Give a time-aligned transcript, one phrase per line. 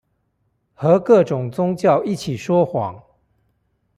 [0.73, 3.03] 和各種宗教一起說謊